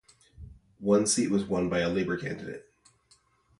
One 0.79 1.05
seat 1.05 1.29
was 1.29 1.45
won 1.45 1.69
by 1.69 1.81
a 1.81 1.87
Labour 1.87 2.17
candidate. 2.17 2.65